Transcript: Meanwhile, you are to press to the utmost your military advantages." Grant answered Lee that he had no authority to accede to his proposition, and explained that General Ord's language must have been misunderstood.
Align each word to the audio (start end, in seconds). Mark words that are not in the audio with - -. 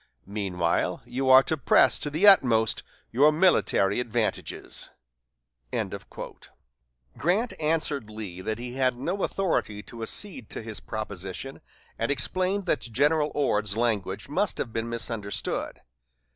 Meanwhile, 0.25 1.03
you 1.05 1.29
are 1.29 1.43
to 1.43 1.55
press 1.55 1.99
to 1.99 2.09
the 2.09 2.25
utmost 2.25 2.81
your 3.11 3.31
military 3.31 3.99
advantages." 3.99 4.89
Grant 5.71 7.53
answered 7.59 8.09
Lee 8.09 8.41
that 8.41 8.57
he 8.57 8.73
had 8.73 8.95
no 8.97 9.21
authority 9.21 9.83
to 9.83 10.01
accede 10.01 10.49
to 10.49 10.63
his 10.63 10.79
proposition, 10.79 11.61
and 11.99 12.09
explained 12.09 12.65
that 12.65 12.79
General 12.79 13.31
Ord's 13.35 13.77
language 13.77 14.27
must 14.27 14.57
have 14.57 14.73
been 14.73 14.89
misunderstood. 14.89 15.81